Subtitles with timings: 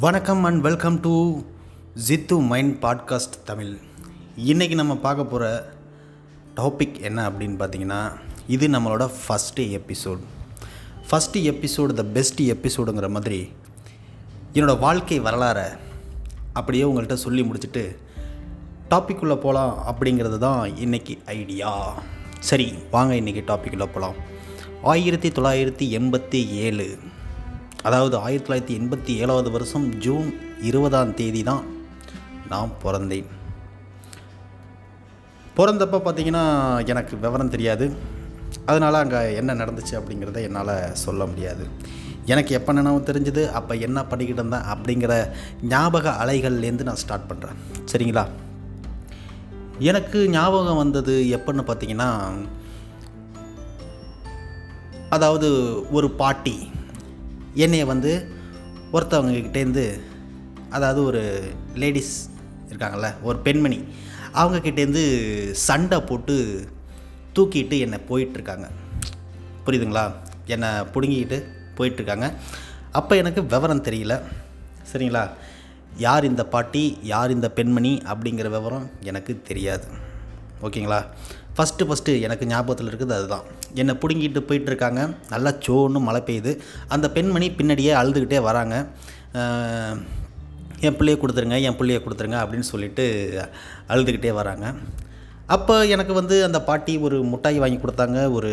[0.00, 1.40] வணக்கம் and welcome to
[2.08, 3.76] Jithu mind podcast Tamil.
[4.36, 5.44] இன்றைக்கி நம்ம பார்க்க போகிற
[6.56, 8.12] டாபிக் என்ன அப்படின்னு பார்த்தீங்கன்னா
[8.46, 10.22] இது நம்மளோட first episode
[11.10, 13.50] first episode the best எபிசோடுங்கிற மாதிரி
[14.54, 15.68] என்னோடய வாழ்க்கை வரலாறை
[16.52, 17.84] அப்படியே உங்கள்கிட்ட சொல்லி முடிச்சுட்டு
[18.90, 21.94] டாபிக் உள்ளே போகலாம் அப்படிங்கிறது தான் இன்றைக்கி ஐடியா
[22.38, 24.14] சரி வாங்க இன்றைக்கி டாபிக் உள்ளே போகலாம்
[24.82, 26.98] ஆயிரத்தி தொள்ளாயிரத்தி எண்பத்தி ஏழு
[27.82, 31.64] அதாவது ஆயிரத்தி தொள்ளாயிரத்தி எண்பத்தி ஏழாவது வருஷம் ஜூன் இருபதாம் தேதி தான்
[32.48, 33.28] நான் பிறந்தேன்.
[35.56, 36.44] பிறந்தப்போ பார்த்தீங்கன்னா
[36.86, 37.96] எனக்கு விவரம் தெரியாது.
[38.66, 41.66] அதனால் அங்கே என்ன நடந்துச்சு அப்படிங்கிறத என்னால் சொல்ல முடியாது.
[42.24, 47.58] எனக்கு எப்போ நினைவு தெரிஞ்சது அப்போ என்ன பண்ணிக்கிட்டு இருந்தேன் அப்படிங்கிற ஞாபக அலைகள்லேருந்து நான் ஸ்டார்ட் பண்ணுறேன்
[47.92, 48.26] சரிங்களா?
[49.78, 52.10] எனக்கு ஞாபகம் வந்தது எப்போன்னு பார்த்தீங்கன்னா
[55.08, 55.48] அதாவது
[55.90, 56.70] ஒரு பாட்டி.
[57.56, 58.12] என்னைய வந்து
[58.92, 59.84] ஒருத்தவங்கக்கிட்டேருந்து
[60.70, 61.22] அதாவது ஒரு
[61.74, 62.14] லேடிஸ்
[62.70, 63.78] இருக்காங்கள்ல ஒரு பெண்மணி
[64.34, 65.04] அவங்கக்கிட்டேருந்து
[65.52, 66.34] சண்டை போட்டு
[67.36, 68.66] தூக்கிட்டு என்னை போயிட்டுருக்காங்க
[69.66, 70.04] புரியுதுங்களா?
[70.46, 71.38] என்னை பிடுங்கிக்கிட்டு
[71.76, 72.26] போயிட்டுருக்காங்க
[72.92, 74.14] அப்போ எனக்கு விவரம் தெரியல.
[74.92, 75.30] சரிங்களா?
[75.96, 79.86] யார் இந்த பாட்டி யார் இந்த பெண்மணி அப்படிங்கிற விவரம் எனக்கு தெரியாது.
[80.62, 81.00] ஓகேங்களா?
[81.56, 83.44] ஃபஸ்ட்டு ஃபஸ்ட்டு எனக்கு ஞாபகத்தில் இருக்குது அதுதான்.
[83.80, 85.02] என்னை பிடுங்கிட்டு போயிட்டுருக்காங்க.
[85.32, 86.52] நல்லா சோன்னு மழை பெய்யுது.
[86.94, 88.74] அந்த பெண்மணி பின்னாடியே அழுதுகிட்டே வராங்க.
[90.86, 93.04] என் பிள்ளையை கொடுத்துருங்க என் பிள்ளைய கொடுத்துருங்க அப்படின்னு சொல்லிட்டு
[93.92, 94.66] அழுதுகிட்டே வராங்க.
[95.54, 98.18] அப்போ எனக்கு வந்து அந்த பாட்டி ஒரு முட்டாய் வாங்கி கொடுத்தாங்க.
[98.38, 98.50] ஒரு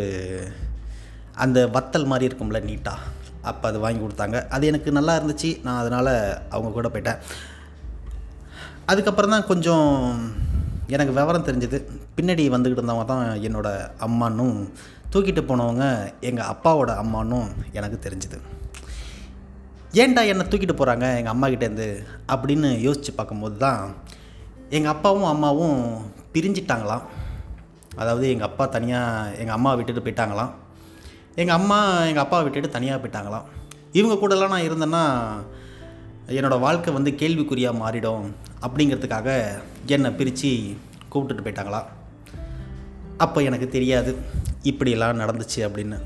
[1.45, 3.09] அந்த வத்தல் மாதிரி இருக்கும்ல நீட்டாக
[3.51, 4.37] அப்போ அது வாங்கி கொடுத்தாங்க.
[4.55, 5.51] அது எனக்கு நல்லா இருந்துச்சு.
[5.65, 6.11] நான் அதனால்
[6.53, 7.19] அவங்க கூட போயிட்டேன்.
[8.91, 9.89] அதுக்கப்புறம் தான் கொஞ்சம்
[10.95, 11.79] எனக்கு விவரம் தெரிஞ்சது.
[12.17, 14.57] பின்னாடி வந்துக்கிட்டு இருந்தவங்க தான் என்னோடய அம்மானும்
[15.13, 15.85] தூக்கிட்டு போனவங்க
[16.29, 17.47] எங்கள் அப்பாவோட அம்மானும்
[17.77, 18.37] எனக்கு தெரிஞ்சுது.
[20.01, 21.87] ஏன்டா என்னை தூக்கிட்டு போகிறாங்க எங்கள் அம்மா கிட்டேருந்து
[22.33, 23.81] அப்படின்னு யோசித்து பார்க்கும்போது தான்
[24.77, 25.81] எங்கள் அப்பாவும் அம்மாவும்
[26.35, 27.03] பிரிஞ்சிட்டாங்களாம்.
[28.01, 30.53] அதாவது எங்கள் அப்பா தனியாக எங்கள் அம்மா விட்டுட்டு போயிட்டாங்களாம்.
[31.41, 31.79] எங்கள் அம்மா
[32.11, 33.45] எங்கள் அப்பாவை விட்டுட்டு தனியாக போயிட்டாங்களாம்.
[33.99, 35.03] இவங்க கூடலாம் நான் இருந்தேன்னா
[36.37, 38.25] என்னோடய வாழ்க்கை வந்து கேள்விக்குறியாக மாறிடும்
[38.65, 39.29] அப்படிங்கிறதுக்காக
[39.95, 40.51] என்னை பிரித்து
[41.11, 41.89] கூப்பிட்டுட்டு போயிட்டாங்களாம்.
[43.17, 44.15] அப்போ எனக்கு தெரியாது.
[44.63, 45.99] இப்படியெல்லாம் நடந்துச்சு அப்படின்னு.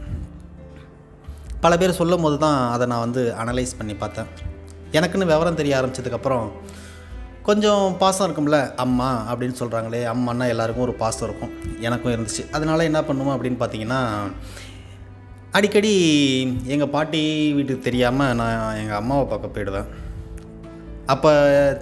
[1.61, 4.25] பல பேர் சொல்லும் போது தான் அதை நான் வந்து அனலைஸ் பண்ணி பார்த்தேன்.
[4.91, 6.47] எனக்குன்னு விவரம் தெரிய ஆரம்பிச்சதுக்கப்புறம்
[7.43, 11.53] கொஞ்சம் பாசம் இருக்கும்ல அம்மா அப்படின்னு சொல்கிறாங்களே அம்மான்னா எல்லாருக்கும் ஒரு பாசம் இருக்கும்.
[11.79, 12.43] எனக்கும் இருந்துச்சு.
[12.51, 14.01] அதனால் என்ன பண்ணுவோம் அப்படின்னு பார்த்தீங்கன்னா
[15.51, 15.93] அடிக்கடி
[16.65, 19.87] எங்கள் பாட்டி வீட்டுக்கு தெரியாமல் நான் எங்கள் அம்மாவை பார்க்க போயிடுவேன்.
[21.05, 21.31] அப்போ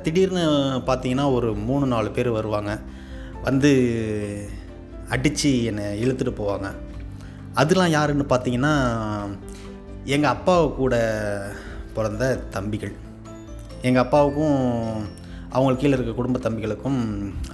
[0.03, 0.43] திடீர்னு
[0.89, 2.79] பார்த்தீங்கன்னா ஒரு மூணு நாலு பேர் வருவாங்க.
[3.41, 3.71] வந்து
[5.09, 6.69] அடித்து என்னை இழுத்துட்டு போவாங்க.
[7.61, 8.73] அதெலாம் யாருன்னு பார்த்தீங்கன்னா
[10.15, 10.95] எங்கள் அப்பா கூட
[11.95, 12.23] பிறந்த
[12.55, 12.93] தம்பிகள்.
[13.81, 14.57] எங்கள் அப்பாவுக்கும்
[15.55, 16.99] அவங்களுக்கு கீழே இருக்க குடும்ப தம்பிகளுக்கும்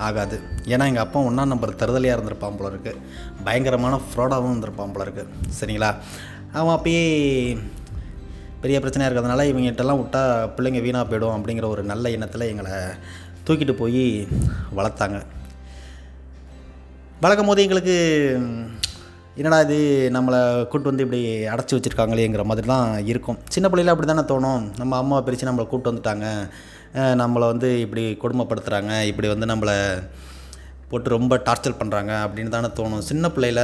[0.08, 0.38] ஆகாது.
[0.74, 3.02] ஏன்னா எங்கள் அப்பா ஒன்றா நம்பர் தருதலையாக இருந்திருப்பான் போல இருக்குது
[3.44, 5.92] பயங்கரமான ஃப்ராடாகவும் இருந்திருப்பான் போல இருக்குது சரிங்களா?
[6.54, 7.04] அவன் அப்பயே
[8.64, 10.24] பெரிய பிரச்சனையாக இருக்கிறதுனால இவங்ககிட்டலாம் விட்டா
[10.56, 12.74] பிள்ளைங்க வீணாக போயிடும் அப்படிங்கிற ஒரு நல்ல எண்ணத்தில் எங்களை
[13.46, 14.04] தூக்கிட்டு போய்
[14.78, 15.20] வளர்த்தாங்க.
[17.24, 17.96] வளர்க்கும் போது எங்களுக்கு
[19.40, 19.76] என்னடா இது
[20.16, 20.40] நம்மளை
[20.72, 21.20] கூட்டு வந்து இப்படி
[21.54, 23.38] அடைச்சி வச்சுருக்காங்களேங்கிற மாதிரி தான் இருக்கும்.
[23.54, 24.64] சின்ன பிள்ளையில அப்படி தானே தோணும்.
[24.80, 26.26] நம்ம அம்மாவை பிரித்து நம்மளை கூட்டு வந்துட்டாங்க.
[27.22, 29.78] நம்மளை வந்து இப்படி கொடுமைப்படுத்துகிறாங்க இப்படி வந்து நம்மளை
[30.92, 33.06] போட்டு ரொம்ப டார்ச்சர் பண்ணுறாங்க அப்படின்னு தானே தோணும்.
[33.10, 33.62] சின்ன பிள்ளையில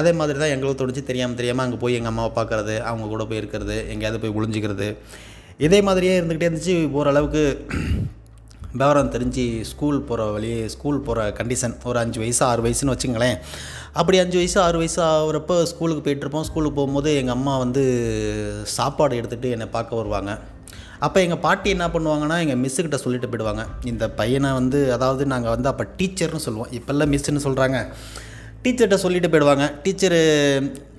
[0.00, 1.08] அதே மாதிரி தான் எங்களுக்கு தோணுச்சு.
[1.10, 4.88] தெரியாமல் தெரியாமல் அங்கே போய் எங்கள் அம்மாவை பார்க்குறது அவங்க கூட போய் இருக்கிறது எங்கேயாவது போய் ஒளிஞ்சிக்கிறது.
[5.68, 6.76] இதே மாதிரியே இருந்துக்கிட்டே இருந்துச்சு.
[6.98, 7.44] ஓரளவுக்கு
[8.78, 13.36] விவரம் தெரிஞ்சு ஸ்கூல் போகிற வழி ஸ்கூல் போகிற கண்டிஷன் ஒரு அஞ்சு வயசு ஆறு வயசுன்னு வச்சுங்களேன்.
[14.00, 17.82] அப்படி அஞ்சு வயசு ஆறு வயசு ஆகிறப்போ ஸ்கூலுக்கு போயிட்டுருப்போம் ஸ்கூலுக்கு போகும்போது எங்கள் அம்மா வந்து
[18.76, 20.32] சாப்பாடு எடுத்துகிட்டு என்னை பார்க்க வருவாங்க.
[21.06, 23.62] அப்போ எங்கள் பாட்டி என்ன பண்ணுவாங்கன்னா எங்கள் மிஸ்ஸுக்கிட்ட சொல்லிட்டு போயிடுவாங்க.
[23.90, 26.72] இந்த பையனை வந்து அதாவது நாங்கள் வந்து அப்போ டீச்சர்னு சொல்லுவோம்.
[26.78, 27.78] இப்போல்லாம் மிஸ்ஸுன்னு சொல்கிறாங்க
[28.64, 29.66] டீச்சர்கிட்ட சொல்லிட்டு போயிடுவாங்க.
[29.84, 30.20] டீச்சரு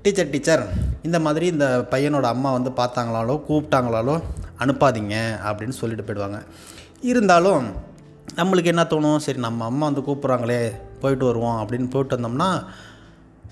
[0.05, 0.63] டீச்சர் டீச்சர்
[1.07, 4.15] இந்த மாதிரி இந்த பையனோட அம்மா வந்து பார்த்தாங்களாலோ கூப்பிட்டாங்களாலோ
[4.63, 5.15] அனுப்பாதீங்க
[5.49, 6.39] அப்படின்னு சொல்லிட்டு போயிடுவாங்க.
[7.01, 7.65] இருந்தாலும்
[8.35, 9.17] நம்மளுக்கு என்ன தோணும்?
[9.17, 10.71] சரி நம்ம அம்மா வந்து கூப்பிட்றாங்களே
[11.01, 12.63] போயிட்டு வருவோம் அப்படின்னு போயிட்டு வந்தோம்னா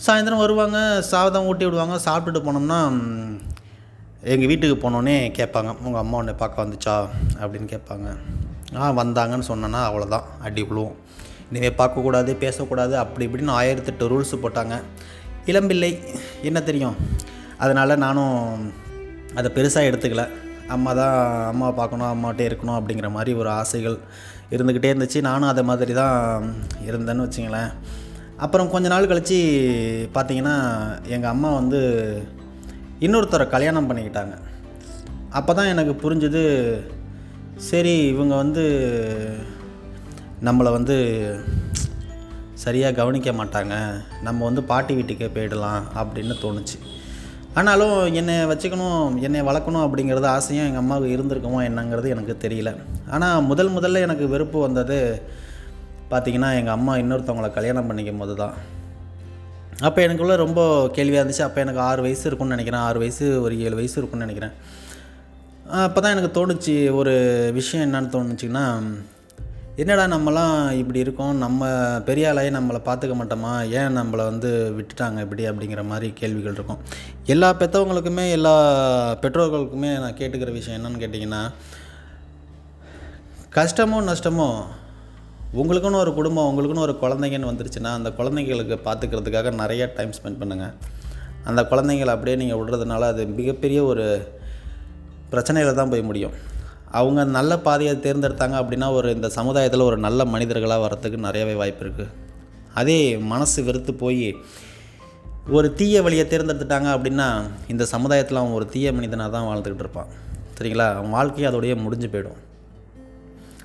[0.06, 2.80] சாயந்தரம் வருவாங்க சாதம் ஊட்டி விடுவாங்க சாப்பிட்டுட்டு போனோம்னா
[4.22, 7.08] எங்கள் வீட்டுக்கு போனோன்னே கேட்பாங்க உங்கள் அம்மா உன்னை பார்க்க வந்துச்சா?
[7.40, 8.18] அப்படின்னு கேட்பாங்க.
[8.76, 10.96] ஆ வந்தாங்கன்னு சொன்னேன்னா அவ்வளோதான் அடி விழுவோம்
[11.52, 14.82] இனிமேல் பார்க்கக்கூடாது பேசக்கூடாது அப்படி இப்படின்னு ஆயிரத்தெட்டு ரூல்ஸ் போட்டாங்க.
[15.46, 16.04] இளம்பிள்ளை
[16.42, 16.96] என்ன தெரியும்?
[17.58, 18.74] அதனால் நானும்
[19.36, 20.30] அதை பெருசாக எடுத்துக்கல.
[20.76, 21.16] அம்மா தான்
[21.52, 23.98] அம்மாவை பார்க்கணும் அம்மாட்டே இருக்கணும் அப்படிங்கிற மாதிரி ஒரு ஆசைகள்
[24.56, 25.20] இருந்துக்கிட்டே இருந்துச்சு.
[25.30, 26.18] நானும் அதை மாதிரி தான்
[26.90, 27.72] இருந்தேன்னு வச்சுங்களேன்.
[28.46, 29.40] அப்புறம் கொஞ்ச நாள் கழித்து
[30.18, 30.56] பார்த்தீங்கன்னா
[31.16, 31.80] எங்கள் அம்மா வந்து
[33.06, 34.36] இன்னொருத்தரை கல்யாணம் பண்ணிக்கிட்டாங்க.
[35.40, 36.44] அப்போ தான் எனக்கு புரிஞ்சுது
[37.70, 38.64] சரி இவங்க வந்து
[40.48, 40.96] நம்மளை வந்து
[42.64, 43.76] சரியாக கவனிக்க மாட்டாங்க.
[44.28, 46.78] நம்ம வந்து பாட்டி வீட்டுக்கே போயிடலாம் அப்படின்னு தோணுச்சு.
[47.58, 52.72] ஆனாலும் என்னை வச்சுக்கணும் என்னை வளர்க்கணும் அப்படிங்கிறது ஆசையும் எங்கள் அம்மாவுக்கு இருந்திருக்குமோ என்னங்கிறது எனக்கு தெரியல.
[53.16, 54.98] ஆனால் முதல் முதல்ல எனக்கு வெறுப்பு வந்தது
[56.12, 58.56] பார்த்திங்கன்னா எங்கள் அம்மா இன்னொருத்தவங்களை கல்யாணம் பண்ணிக்கும் போது தான்
[59.88, 60.62] அப்போ எனக்குள்ளே ரொம்ப
[60.96, 61.48] கேள்வியாக இருந்துச்சு.
[61.48, 62.86] அப்போ எனக்கு ஆறு வயசு இருக்கும்னு நினைக்கிறேன்.
[62.88, 64.56] ஆறு வயசு ஒரு ஏழு வயசு இருக்கும்னு நினைக்கிறேன்.
[65.86, 67.14] அப்போ தான் எனக்கு தோணுச்சு ஒரு
[67.60, 68.64] விஷயம் என்னன்னு தோணுச்சுன்னா
[69.82, 71.34] என்னடா நம்மலாம் இப்படி இருக்கோம்?
[71.44, 71.68] நம்ம
[72.08, 73.52] பெரிய ஆளாயே நம்மளை பார்த்துக்க மாட்டோமா?
[73.80, 75.44] ஏன் நம்மளை வந்து விட்டுட்டாங்க இப்படி?
[75.50, 76.82] அப்படிங்கிற மாதிரி கேள்விகள் இருக்கும்.
[77.34, 78.54] எல்லா பெற்றவங்களுக்குமே எல்லா
[79.24, 81.42] பெற்றோர்களுக்குமே நான் கேட்டுக்கிற விஷயம் என்னன்னு கேட்டிங்கன்னா
[83.60, 84.50] கஷ்டமோ நஷ்டமோ
[85.62, 90.76] உங்களுக்குன்னு ஒரு குடும்பம் உங்களுக்குன்னு ஒரு குழந்தைங்கன்னு வந்துருச்சுன்னா அந்த குழந்தைங்களுக்கு பார்த்துக்கிறதுக்காக நிறைய டைம் ஸ்பெண்ட் பண்ணுங்கள்
[91.50, 94.06] அந்த குழந்தைங்களை அப்படியே நீங்கள் விடுறதுனால அது மிகப்பெரிய ஒரு
[95.34, 96.36] பிரச்சனையில் தான் போய் முடியும்.
[96.92, 102.08] அவங்க நல்ல பாதையை தேர்ந்தெடுத்தாங்க அப்படின்னா ஒரு இந்த சமுதாயத்தில் ஒரு நல்ல மனிதர்களாக வரத்துக்கு நிறையவே வாய்ப்பு இருக்குது
[102.74, 104.36] அதே மனசு வெறுத்து போய்
[105.50, 110.06] ஒரு தீய வழியை தேர்ந்தெடுத்துட்டாங்க அப்படின்னா இந்த சமுதாயத்தில் அவன் ஒரு தீய மனிதனாக தான் வாழ்ந்துக்கிட்டு இருப்பான்.
[110.60, 110.96] சரிங்களா?
[110.96, 112.40] அவன் வாழ்க்கையை அதோடைய முடிஞ்சு போயிடும்.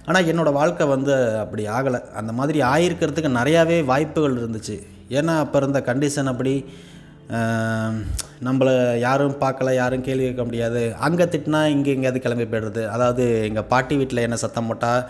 [0.04, 2.10] ஆனால் என்னோடய வாழ்க்கை வந்து அப்படி ஆகலை.
[2.12, 4.82] அந்த மாதிரி ஆயிருக்கிறதுக்கு நிறையாவே வாய்ப்புகள் இருந்துச்சு.
[5.08, 6.64] ஏன்னா அப்போ இருந்த கண்டிஷன் அப்படி
[8.46, 8.72] நம்மளை
[9.04, 10.82] யாரும் பார்க்கல யாரும் கேள்வி கேட்க முடியாது.
[11.06, 12.82] அங்கே திட்டினா இங்கே எங்கேயாவது கிளம்பி போயிடுறது.
[12.94, 15.02] அதாவது எங்கள் பாட்டி வீட்டில் என்ன சத்தம் போட்டால்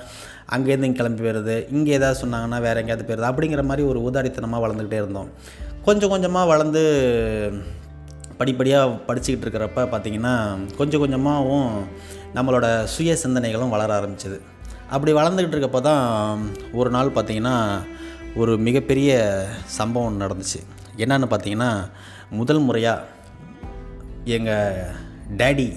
[0.54, 5.00] அங்கேருந்து இங்கே கிளம்பி போயிடுது இங்கே ஏதாவது சொன்னாங்கன்னா வேறு எங்கேயாவது போயிடுது அப்படிங்கிற மாதிரி ஒரு ஊதாரித்தனமாக வளர்ந்துக்கிட்டே
[5.02, 5.30] இருந்தோம்.
[5.86, 6.82] கொஞ்சம் கொஞ்சமாக வளர்ந்து
[8.40, 10.34] படிப்படியாக படிச்சுக்கிட்டு இருக்கிறப்ப பார்த்திங்கன்னா
[10.78, 11.72] கொஞ்சம் கொஞ்சமாகவும்
[12.36, 14.38] நம்மளோட சுய சிந்தனைகளும் வளர ஆரம்பிச்சது.
[14.94, 16.04] அப்படி வளர்ந்துக்கிட்டு இருக்கப்போ தான்
[16.80, 17.56] ஒரு நாள் பார்த்திங்கன்னா
[18.42, 19.10] ஒரு மிகப்பெரிய
[19.78, 20.60] சம்பவம் நடந்துச்சு.
[21.02, 21.70] என்னன்னு பார்த்தீங்கன்னா
[22.38, 23.06] முதல் முறையாக
[24.36, 24.92] எங்கள்
[25.40, 25.68] டேடி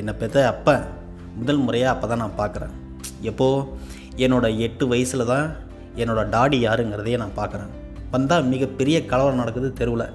[0.00, 0.74] என்னை பெற்ற அப்போ
[1.38, 2.74] முதல் முறையாக அப்போ தான் நான் பார்க்குறேன்.
[3.30, 3.66] எப்போது
[4.24, 5.46] என்னோட எட்டு வயசில் தான்
[6.02, 7.72] என்னோட டாடி யாருங்கிறதையே நான் பார்க்குறேன்.
[8.14, 10.06] வந்தால் மிகப்பெரிய கலவரம் நடக்குது தெருவில்.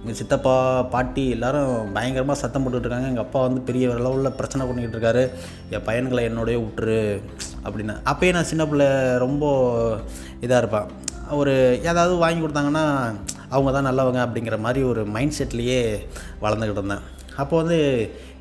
[0.00, 0.54] எங்கள் சித்தப்பா
[0.94, 3.10] பாட்டி எல்லோரும் பயங்கரமாக சத்தம் போட்டுட்டு இருக்காங்க.
[3.12, 5.22] எங்கள் அப்பா வந்து பெரிய அளவில் பிரச்சனை பண்ணிக்கிட்டு இருக்காரு.
[5.74, 6.98] என் பையன்களை என்னோடய விட்டுரு
[7.66, 7.94] அப்படின்னு.
[8.10, 8.88] அப்போயே நான் சின்ன பிள்ளை
[9.24, 9.44] ரொம்ப
[10.46, 10.90] இதாக இருப்பேன்.
[11.30, 12.84] ஒரு ஏதாவது வாங்கி கொடுத்தாங்கன்னா
[13.48, 15.80] அவங்க தான் நல்லவங்க அப்படிங்கிற மாதிரி ஒரு மைண்ட் செட்லேயே
[16.42, 17.04] வளர்ந்துக்கிட்டு இருந்தேன்.
[17.36, 17.78] அப்போ வந்து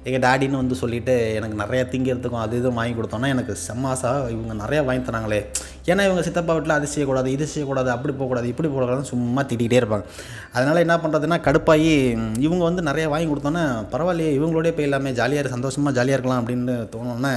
[0.03, 4.85] எங்கள் டாடின்னு வந்து சொல்லிவிட்டு எனக்கு நிறைய திங்கிறதுக்கும் அது இதுவும் வாங்கி கொடுத்தோன்னா எனக்கு செம்மாசா இவங்க நிறையா
[4.85, 5.39] வாங்கி தராங்களே.
[5.85, 10.05] ஏன்னா இவங்க சித்தப்பா வீட்டில் அது செய்யக்கூடாது இது செய்யக்கூடாது அப்படி போகக்கூடாது இப்படி போகக்கூடாதுன்னு சும்மா திட்டிகிட்டே இருப்பாங்க.
[10.53, 11.93] அதனால் என்ன பண்ணுறதுன்னா கடுப்பாகி
[12.39, 13.63] இவங்க வந்து நிறையா வாங்கி கொடுத்தோன்னே
[13.93, 17.33] பரவாயில்லையே இவங்களோடய போய் எல்லாமே ஜாலியாக சந்தோஷமாக ஜாலியாக இருக்கலாம் அப்படின்னு தோணுன்னே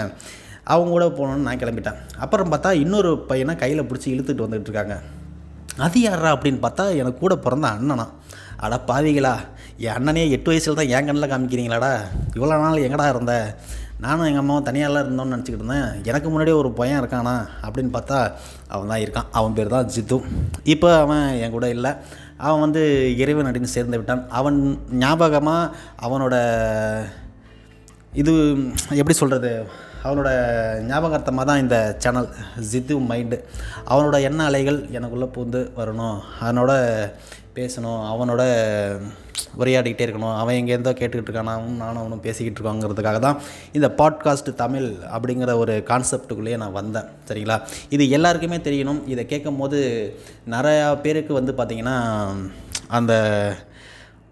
[0.65, 2.01] அவங்க கூட போகணுன்னு நான் கிளம்பிட்டேன்.
[2.19, 4.97] அப்புறம் பார்த்தா இன்னொரு பையனை கையில் பிடிச்சி இழுத்துட்டு வந்துகிட்டு இருக்காங்க.
[5.85, 8.07] அது யாரா அப்படின்னு பார்த்தா எனக்கு கூட பிறந்த அண்ணனா.
[8.65, 9.33] அட பாவிகளா
[9.85, 11.91] என் அண்ணனே எட்டு வயசில் தான் என் கண்ணில் காமிக்கிறீங்களாடா.
[12.37, 13.35] இவ்வளோ நாள் எங்கடா இருந்த?
[14.05, 15.89] நானும் எங்கள் அம்மாவும் தனியாகலாம் இருந்தோம்னு நினச்சிக்கிட்டு இருந்தேன்.
[16.11, 17.35] எனக்கு முன்னாடியே ஒரு பையன் இருக்கானா
[17.67, 18.19] அப்படின்னு பார்த்தா
[18.75, 19.29] அவன் தான் இருக்கான்.
[19.39, 20.19] அவன் பேர் தான் ஜித்து.
[20.75, 21.93] இப்போ அவன் என் கூட இல்லை.
[22.47, 22.83] அவன் வந்து
[23.23, 24.25] இறைவன் அப்படின்னு சேர்ந்து விட்டான்.
[24.41, 24.59] அவன்
[25.03, 25.73] ஞாபகமாக
[26.07, 26.35] அவனோட
[28.23, 28.33] இது
[29.01, 29.51] எப்படி சொல்கிறது
[30.07, 30.31] அவனோட
[30.91, 32.29] ஞாபகார்த்தமாக தான் இந்த சேனல்
[32.73, 33.39] ஜித்து மைண்டு
[33.93, 36.19] அவனோட எண்ண அலைகள் எனக்குள்ளே பூந்து வரணும்.
[36.47, 36.73] அவனோட
[37.59, 38.43] பேசணும் அவனோட
[39.61, 40.35] உரையாடிக்கிட்டே இருக்கணும்.
[40.41, 43.39] அவன் எங்கேருந்தோ கேட்டுக்கிட்டு இருக்கான் அவனும் நானும் அவனும் பேசிக்கிட்டு இருக்கோங்கிறதுக்காக தான்
[43.73, 47.09] இந்த பாட்காஸ்ட் தமிழ் அப்படிங்கிற ஒரு கான்செப்டுக்குள்ளேயே நான் வந்தேன்.
[47.29, 47.57] சரிங்களா?
[47.89, 49.01] இது எல்லாருக்குமே தெரியணும்.
[49.07, 49.79] இதை கேட்கும் போது
[50.51, 51.97] நிறையா பேருக்கு வந்து பார்த்திங்கன்னா
[52.99, 53.13] அந்த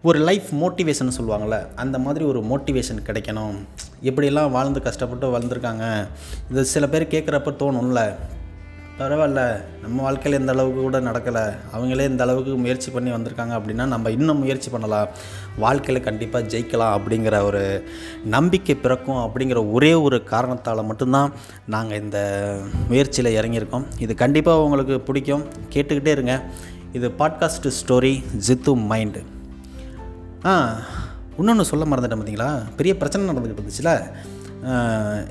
[0.04, 3.54] ஒரு லைஃப் மோட்டிவேஷன் சொல்லுவாங்கள்ல அந்த மாதிரி ஒரு மோட்டிவேஷன் கிடைக்கணும்.
[4.02, 6.06] எப்படியெல்லாம் வாழ்ந்து கஷ்டப்பட்டு வளர்ந்துருக்காங்க
[6.50, 8.14] இது சில பேர் கேட்குறப்ப தோணும்ல
[8.98, 14.10] பரவாயில்ல நம்ம வாழ்க்கையில் இந்த அளவுக்கு கூட நடக்கலை அவங்களே இந்த அளவுக்கு முயற்சி பண்ணி வந்திருக்காங்க அப்படின்னா நம்ம
[14.10, 15.08] இன்னும் முயற்சி பண்ணலாம்.
[15.58, 17.88] வாழ்க்கையில் கண்டிப்பாக ஜெயிக்கலாம் அப்படிங்கிற ஒரு
[18.24, 21.32] நம்பிக்கை பிறக்கும் அப்படிங்கிற ஒரே ஒரு காரணத்தால் மட்டும்தான்
[21.66, 22.58] நாங்கள் இந்த
[22.88, 23.84] முயற்சியில் இறங்கியிருக்கோம்.
[23.98, 25.44] இது கண்டிப்பாக உங்களுக்கு பிடிக்கும்.
[25.72, 26.42] கேட்டுக்கிட்டே இருங்க.
[26.92, 29.22] இது பாட்காஸ்ட் ஸ்டோரி ஜித்து மைண்டு
[30.50, 30.52] ஆ
[31.40, 32.48] இன்னொன்று சொல்ல மறந்துட்டேன் பார்த்தீங்களா
[32.78, 33.92] பெரிய பிரச்சனை நடந்துக்கிட்டு இருந்துச்சுல.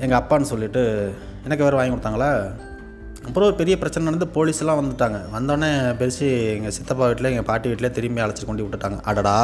[0.04, 0.82] எங்கள் அப்பான்னு சொல்லிட்டு
[1.46, 2.30] எனக்கு வேறு வாங்கி கொடுத்தாங்களா?
[3.26, 5.18] அப்புறம் ஒரு பெரிய பிரச்சனை நடந்து போலீஸ்லாம் வந்துட்டாங்க.
[5.34, 5.68] வந்தோடனே
[6.00, 8.98] பெருசு எங்கள் சித்தப்பா வீட்டில் எங்கள் பாட்டி வீட்டில் திரும்பி அழைச்சி கொண்டு விட்டுட்டாங்க.
[9.10, 9.36] அடடா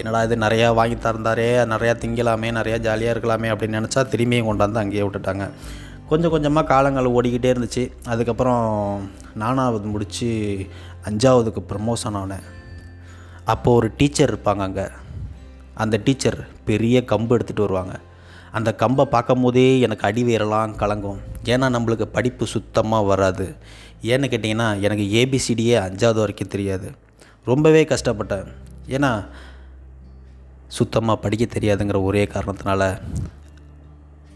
[0.00, 4.82] என்னடா இது நிறையா வாங்கி தந்தாரே நிறையா திங்கலாமே நிறையா ஜாலியாக இருக்கலாமே அப்படின்னு நினச்சா திரும்பியும் கொண்டு வந்து
[4.84, 5.46] அங்கேயே விட்டுட்டாங்க.
[6.12, 7.84] கொஞ்சம் கொஞ்சமாக காலங்கள் ஓடிக்கிட்டே இருந்துச்சு.
[8.14, 8.64] அதுக்கப்புறம்
[9.44, 10.30] நானாவது முடித்து
[11.10, 12.44] அஞ்சாவதுக்கு ப்ரமோஷன் ஆனேன்.
[13.52, 14.84] அப்போது ஒரு டீச்சர் இருப்பாங்க அங்கே.
[15.74, 18.00] அந்த டீச்சர் பெரிய கம்பு எடுத்துகிட்டு வருவாங்க.
[18.52, 21.20] அந்த கம்பை பார்க்கும் போதே எனக்கு அடிவேரெல்லாம் கலங்கும்.
[21.44, 23.56] ஏன்னா நம்மளுக்கு படிப்பு சுத்தமாக வராது.
[24.02, 26.90] ஏன்னு கேட்டிங்கன்னா எனக்கு ஏபிசிடியே அஞ்சாவது வரைக்கும் தெரியாது.
[27.44, 28.48] ரொம்பவே கஷ்டப்பட்டேன்.
[28.88, 29.26] ஏன்னா
[30.68, 33.00] சுத்தமாக படிக்க தெரியாதுங்கிற ஒரே காரணத்தினால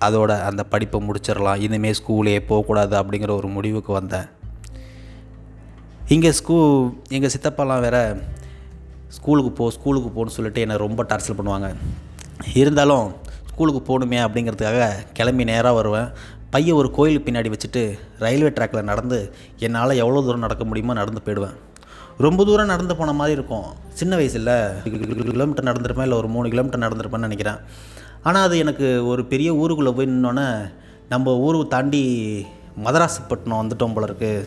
[0.00, 1.60] அதோட அந்த படிப்பை முடிச்சிடலாம்.
[1.60, 4.26] இனிமேல் ஸ்கூலே போகக்கூடாது அப்படிங்கிற ஒரு முடிவுக்கு வந்தேன்.
[6.08, 6.56] இங்கே ஸ்கூ
[7.08, 8.22] எங்கள் சித்தப்பாலாம் வேறு
[9.14, 11.68] ஸ்கூலுக்கு போ ஸ்கூலுக்கு போகணும்னு சொல்லிட்டு என்னை ரொம்ப டார்ச்சர் பண்ணுவாங்க.
[12.62, 13.06] இருந்தாலும்
[13.50, 16.08] ஸ்கூலுக்கு போகணுமே அப்படிங்கிறதுக்காக கிளம்பி நேராக வருவேன்.
[16.54, 17.82] பையன் ஒரு கோயிலுக்கு பின்னாடி வச்சுட்டு
[18.24, 19.18] ரயில்வே ட்ராக்கில் நடந்து
[19.66, 21.56] என்னால் எவ்வளோ தூரம் நடக்க முடியுமோ நடந்து போயிடுவேன்.
[22.26, 23.66] ரொம்ப தூரம் நடந்து போன மாதிரி இருக்கும்.
[24.00, 24.52] சின்ன வயசில்
[25.32, 27.60] கிலோமீட்டர் நடந்துருப்பேன் இல்லை ஒரு மூணு கிலோமீட்டர் நடந்துருப்பேன்னு நினைக்கிறேன்.
[28.28, 30.46] ஆனால் அது எனக்கு ஒரு பெரிய ஊருக்குள்ளே போய் நின்னோன்னே
[31.12, 32.02] நம்ம ஊருக்கு தாண்டி
[32.86, 34.46] மதராசப்பட்டினம் வந்துட்டோம் போல இருக்குது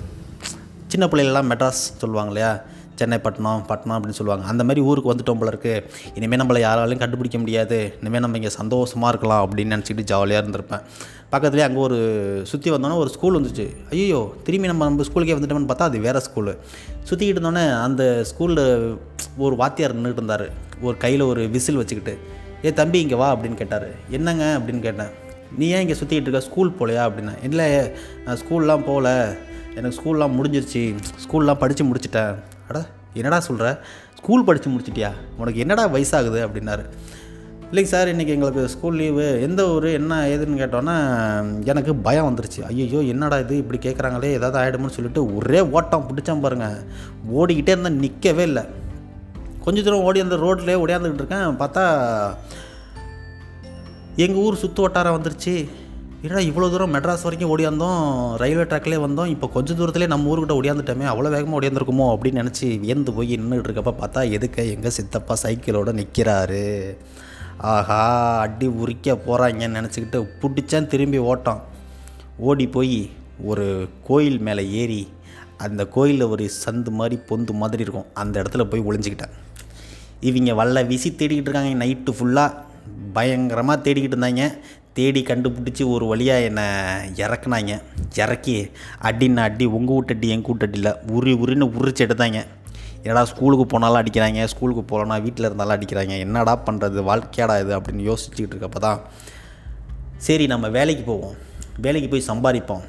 [0.94, 2.52] சின்ன பிள்ளைகளெலாம் மெட்ராஸ் சொல்லுவாங்க இல்லையா?
[3.00, 4.46] சென்னை பட்டணம் பட்டணம் அப்படின்னு சொல்லுவாங்க.
[4.52, 5.84] அந்த மாதிரி ஊருக்கு வந்துட்டோம் போல இருக்குது
[6.18, 7.80] இனிமேல் நம்மளை யாராலையும் கண்டுபிடிக்க முடியாது.
[8.02, 10.84] இனிமேல் நம்ம இங்கே சந்தோஷமாக இருக்கலாம் அப்படின்னு நினச்சிக்கிட்டு ஜாலியாக இருந்திருப்பேன்.
[11.34, 11.98] பக்கத்துலேயே அங்கே ஒரு
[12.52, 13.66] சுற்றி வந்தோன்னே ஒரு ஸ்கூல் வந்துச்சு.
[13.94, 16.54] ஐயோ திரும்பி நம்ம நம்ம ஸ்கூலுக்கே வந்துட்டோம்னு பார்த்தா அது வேறு ஸ்கூலு
[17.10, 18.64] சுற்றிக்கிட்டு இருந்தோன்னே அந்த ஸ்கூலில்
[19.46, 20.46] ஒரு வாத்தியார் நின்றுட்டு இருந்தார்.
[20.88, 22.16] ஒரு கையில் ஒரு விசில் வச்சுக்கிட்டு
[22.66, 23.90] ஏ தம்பி இங்கே வா அப்படின்னு கேட்டார்.
[24.18, 24.46] என்னங்க?
[24.58, 25.12] அப்படின்னு கேட்டேன்.
[25.60, 26.48] நீ ஏன் இங்கே சுற்றிக்கிட்டு இருக்க?
[26.48, 27.68] ஸ்கூல் போகலையா அப்படின்னா இல்லை
[28.26, 29.10] நான் ஸ்கூல்லாம் போகல
[29.78, 30.82] எனக்கு ஸ்கூல்லாம் முடிஞ்சிருச்சு.
[31.24, 32.34] ஸ்கூல்லாம் படித்து முடிச்சிட்டேன்.
[32.70, 32.80] அட
[33.14, 33.68] என்னடா சொல்கிற
[34.18, 35.10] ஸ்கூல் படித்து முடிச்சிட்டியா?
[35.38, 36.40] உனக்கு என்னடா வயசாகுது?
[36.48, 36.84] அப்படின்னாரு.
[37.72, 39.42] இல்லைங்க சார் இன்றைக்கி எங்களுக்கு ஸ்கூல் லீவு.
[39.42, 40.96] எந்த ஊர் என்ன ஏதுன்னு கேட்டோன்னா
[41.66, 42.62] எனக்கு பயம் வந்துருச்சு.
[42.66, 43.58] ஐயோ என்னடா இது?
[43.58, 46.78] இப்படி கேட்குறாங்களே ஏதாவது ஆகிடும்னு சொல்லிட்டு ஒரே ஓட்டம் பிடிச்சேன் பாருங்கள்
[47.40, 48.64] ஓடிக்கிட்டே இருந்தால் நிற்கவே இல்லை.
[49.64, 51.60] கொஞ்ச தூரம் ஓடி அந்த ரோட்லேயே ஓடியாந்துக்கிட்டு இருக்கேன்.
[51.64, 51.86] பார்த்தா
[54.16, 55.70] எங்கள் ஊர் சுற்று வட்டாரம் வந்துருச்சு.
[56.22, 58.00] என்னடா இவ்வளோ தூரம் மெட்ராஸ் வரைக்கும் ஓடியாந்தோம்
[58.36, 62.08] ரயில்வே ட்ராக்லேயே வந்தோம் இப்போ கொஞ்சம் தூரத்துலேயே நம்ம ஊருக்கிட்ட ஓடியாந்துட்டோமே அவ்வளோ வேகமாக ஓடியாந்துருக்குமோ?
[62.14, 66.96] அப்படின்னு நினச்சி வியந்து போய் நின்றுட்டு இருக்கப்ப பார்த்தா எதுக்க எங்கள் சித்தப்பா சைக்கிளோடு நிற்கிறாரு
[67.58, 68.02] ஆஹா
[68.40, 71.62] அடி உரிக்க போகிறாங்கன்னு நினச்சிக்கிட்டு பிடிச்சேன் திரும்பி ஓட்டோம்.
[72.38, 73.10] ஓடி போய்
[73.44, 75.08] ஒரு கோயில் மேலே ஏறி
[75.58, 78.06] அந்த கோயிலில் ஒரு சந்து மாதிரி பொந்து மாதிரி இருக்கும்.
[78.14, 79.36] அந்த இடத்துல போய் ஒளிஞ்சிக்கிட்டேன்.
[80.20, 81.86] இவங்க வல்ல விசி தேடிக்கிட்டு இருக்காங்க.
[81.86, 82.68] நைட்டு ஃபுல்லாக
[83.14, 84.44] பயங்கரமாக தேடிக்கிட்டு இருந்தாங்க.
[85.00, 86.68] தேடி கண்டுபிடிச்சி ஒரு வழியாக என்னை
[87.24, 87.74] இறக்குனாங்க.
[88.24, 88.56] இறக்கி
[89.10, 92.40] அடின்னு அடி உங்கள் வீட்டடி எங்கள் வீட்டடியில் உரி உரின்னு உரிச்சு எடுத்தாங்க.
[93.04, 96.14] என்னடா ஸ்கூலுக்கு போனாலும் அடிக்கிறாங்க ஸ்கூலுக்கு போகலன்னா வீட்டில் இருந்தாலும் அடிக்கிறாங்க.
[96.26, 99.00] என்னடா பண்ணுறது வாழ்க்கையாடா இது அப்படின்னு யோசிச்சுக்கிட்டு இருக்கப்போ தான்
[100.26, 101.36] சரி நம்ம வேலைக்கு போவோம்.
[101.86, 102.84] வேலைக்கு போய் சம்பாதிப்போம்.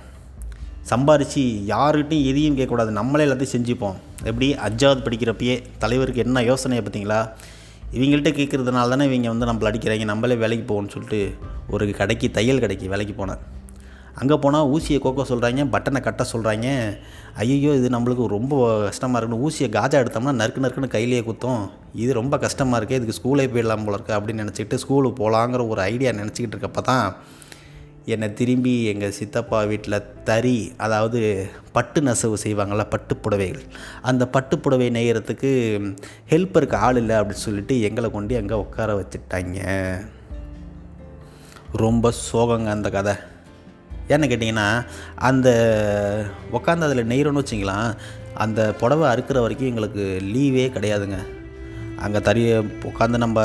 [0.91, 2.91] சம்பாரித்து யாருக்கிட்டையும் எதையும் கேட்கக்கூடாது.
[2.99, 3.97] நம்மளே எல்லாத்தையும் செஞ்சுப்போம்.
[4.31, 4.49] எப்படி?
[4.69, 7.21] அஞ்சாவது படிக்கிறப்பயே தலைவருக்கு என்ன யோசனையை பார்த்தீங்களா?
[7.97, 10.05] இவங்கள்ட்ட கேட்குறதுனால தானே இவங்க வந்து நம்மள அடிக்கிறாங்க.
[10.13, 11.21] நம்மளே வேலைக்கு போவோம்னு சொல்லிட்டு
[11.75, 13.43] ஒரு கடைக்கு தையல் கடைக்கு வேலைக்கு போனேன்
[14.21, 16.69] அங்கே போனால் ஊசியை கோக்க சொல்கிறாங்க பட்டனை கட்ட சொல்கிறாங்க
[17.43, 18.55] ஐயோ இது நம்மளுக்கு ரொம்ப
[18.87, 21.63] கஷ்டமாக இருக்குன்னு ஊசியை காஜா எடுத்தோம்னா நறுக்கு நறுக்குன்னு கையிலேயே குத்தும்.
[22.03, 26.13] இது ரொம்ப கஷ்டமாக இருக்குது இதுக்கு ஸ்கூலே போயிடலாம் போல இருக்குது அப்படின்னு நினச்சிக்கிட்டு ஸ்கூலுக்கு போகலாங்கிற ஒரு ஐடியா
[26.21, 27.07] நினச்சிக்கிட்டு இருக்கப்போ தான்
[28.15, 29.99] என்னை திரும்பி எங்கள் சித்தப்பா வீட்டில்
[30.29, 31.19] தறி அதாவது
[31.77, 33.65] பட்டு நெசவு செய்வாங்கள்ல பட்டு புடவைகள்.
[34.11, 35.51] அந்த பட்டு புடவை நெய்யறதுக்கு
[36.33, 39.61] ஹெல்ப்பருக்கு ஆள் இல்லை அப்படின்னு சொல்லிட்டு எங்களை கொண்டு அங்கே உட்கார வச்சுட்டாங்க.
[41.73, 43.15] ரொம்ப சோகங்க அந்த கதை.
[44.09, 44.85] ஏன்னு கேட்டிங்கன்னா
[45.17, 45.49] அந்த
[46.53, 47.95] உட்காந்து அதில் நெய்கிறோன்னு வச்சிங்களேன்
[48.35, 51.19] அந்த புடவை அறுக்கிற வரைக்கும் எங்களுக்கு லீவே கிடையாதுங்க.
[51.97, 53.41] அங்கே தறிய உட்காந்து நம்ம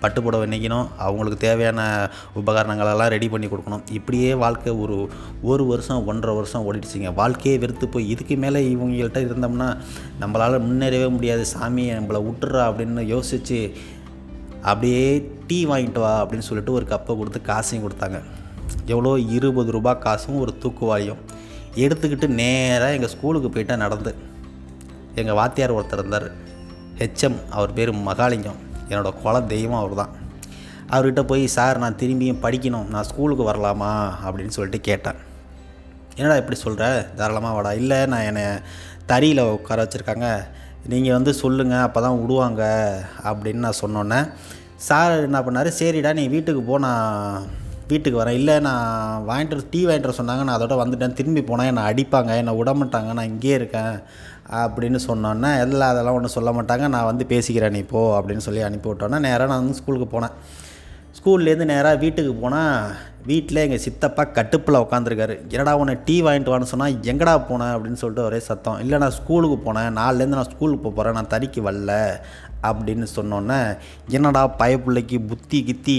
[0.00, 3.82] பட்டு புடவை நிற்கணும் அவங்களுக்கு தேவையான உபகரணங்களெல்லாம் ரெடி பண்ணி கொடுக்கணும்.
[3.90, 5.08] இப்படியே வாழ்க்கை ஒரு
[5.42, 7.14] ஒரு வருஷம் ஒன்றரை வருஷம் ஓடிடுச்சிங்க.
[7.14, 9.76] வாழ்க்கையே வெறுத்து போய் இதுக்கு மேலே இவங்கள்ட்ட இருந்தோம்னா
[10.20, 11.44] நம்மளால் முன்னேறவே முடியாது.
[11.44, 13.72] சாமி நம்மளை விட்டுறா அப்படின்னு யோசித்து
[14.62, 18.22] அப்படியே டீ வாங்கிட்டு வா அப்படின்னு சொல்லிட்டு ஒரு கப்பை கொடுத்து காசையும் கொடுத்தாங்க.
[18.86, 21.16] எவ்வளோ இருபது ரூபா காசும் ஒரு தூக்குவாளியும்
[21.74, 24.14] எடுத்துக்கிட்டு நேராக எங்கள் ஸ்கூலுக்கு போயிட்டால் நடந்து.
[25.14, 26.30] எங்கள் வாத்தியார் ஒருத்தர் இருந்தார்.
[26.98, 28.60] ஹெச்எம் அவர் பேர் மகாலிங்கம்.
[28.88, 30.28] என்னோடய குல தெய்வம் அவர் தான்
[30.90, 32.86] அவர்கிட்ட போய் சார் நான் திரும்பியும் படிக்கணும்.
[32.86, 34.10] நான் ஸ்கூலுக்கு வரலாமா?
[34.24, 35.14] அப்படின்னு சொல்லிட்டு கேட்டேன்
[36.16, 37.72] என்னடா இப்படி சொல்கிற தாராளமாக வாடா.
[37.72, 38.42] இல்லை நான் என்னை
[39.06, 40.44] தறியில் உட்கார வச்சுருக்காங்க.
[40.92, 42.62] நீங்கள் வந்து சொல்லுங்கள் அப்போ தான் விடுவாங்க
[43.30, 44.20] அப்படின்னு நான் சொன்னோன்னே
[44.88, 47.46] சார் என்ன பண்ணார் சரிடா நீ வீட்டுக்கு போ நான்
[47.90, 48.36] வீட்டுக்கு வரேன்.
[48.40, 51.16] இல்லை நான் வாங்கிட்டு டீ வாங்கிட்டு வர சொன்னாங்க நான் அதோட வந்துட்டேன்.
[51.18, 53.94] திரும்பி போனால் என்னை அடிப்பாங்க என்னை விட மாட்டாங்க நான் இங்கேயே இருக்கேன்
[54.62, 56.86] அப்படின்னு சொன்னோன்னே எல்லாம் அதெல்லாம் ஒன்றும் சொல்ல மாட்டாங்க.
[56.94, 60.36] நான் வந்து பேசிக்கிறேன் நீ போ அப்படின்னு சொல்லி அனுப்பி விட்டோன்னே நேராக நான் வந்து ஸ்கூலுக்கு போனேன்.
[61.20, 62.92] ஸ்கூல்லேருந்து நேராக வீட்டுக்கு போனால்
[63.26, 68.28] வீட்டில் எங்கள் சித்தப்பா கட்டுப்பில் உட்காந்துருக்காரு என்னடா உன்னை டீ வாங்கிட்டு வான்னு சொன்னால் எங்கடா போனேன் அப்படின்னு சொல்லிட்டு
[68.28, 68.78] ஒரே சத்தம்.
[68.80, 69.90] இல்லை நான் ஸ்கூலுக்கு போனேன்.
[69.98, 71.96] நாலுலேருந்து நான் ஸ்கூலுக்கு போக போகிறேன் நான் தறிக்கு வரல.
[72.68, 73.58] அப்படின்னு சொன்னோன்னே
[74.08, 75.98] என்னடா பயப்பிள்ளைக்கு புத்தி கித்தி